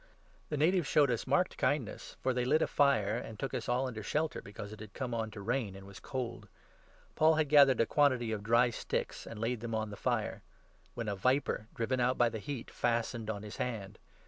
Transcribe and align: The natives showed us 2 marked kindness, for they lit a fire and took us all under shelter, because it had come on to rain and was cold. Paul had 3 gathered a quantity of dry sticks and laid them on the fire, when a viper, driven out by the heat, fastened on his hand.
The 0.49 0.57
natives 0.57 0.87
showed 0.87 1.11
us 1.11 1.25
2 1.25 1.29
marked 1.29 1.57
kindness, 1.59 2.17
for 2.23 2.33
they 2.33 2.43
lit 2.43 2.63
a 2.63 2.65
fire 2.65 3.17
and 3.17 3.37
took 3.37 3.53
us 3.53 3.69
all 3.69 3.85
under 3.85 4.01
shelter, 4.01 4.41
because 4.41 4.73
it 4.73 4.79
had 4.79 4.95
come 4.95 5.13
on 5.13 5.29
to 5.29 5.41
rain 5.41 5.75
and 5.75 5.85
was 5.85 5.99
cold. 5.99 6.47
Paul 7.13 7.35
had 7.35 7.45
3 7.49 7.51
gathered 7.51 7.81
a 7.81 7.85
quantity 7.85 8.31
of 8.31 8.41
dry 8.41 8.71
sticks 8.71 9.27
and 9.27 9.39
laid 9.39 9.59
them 9.59 9.75
on 9.75 9.91
the 9.91 9.95
fire, 9.95 10.41
when 10.95 11.07
a 11.07 11.15
viper, 11.15 11.67
driven 11.75 11.99
out 11.99 12.17
by 12.17 12.29
the 12.29 12.39
heat, 12.39 12.71
fastened 12.71 13.29
on 13.29 13.43
his 13.43 13.57
hand. 13.57 13.99